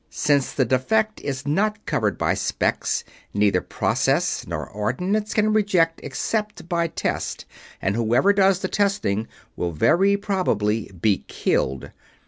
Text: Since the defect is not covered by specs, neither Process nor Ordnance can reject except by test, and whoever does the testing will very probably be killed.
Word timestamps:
Since 0.09 0.53
the 0.53 0.65
defect 0.65 1.21
is 1.21 1.45
not 1.45 1.85
covered 1.85 2.17
by 2.17 2.33
specs, 2.33 3.03
neither 3.35 3.61
Process 3.61 4.47
nor 4.47 4.65
Ordnance 4.67 5.31
can 5.35 5.53
reject 5.53 5.99
except 6.01 6.67
by 6.67 6.87
test, 6.87 7.45
and 7.79 7.95
whoever 7.95 8.33
does 8.33 8.61
the 8.61 8.67
testing 8.67 9.27
will 9.55 9.73
very 9.73 10.17
probably 10.17 10.89
be 10.99 11.19
killed. 11.27 11.91